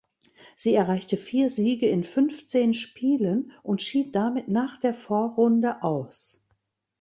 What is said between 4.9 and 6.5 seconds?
Vorrunde aus.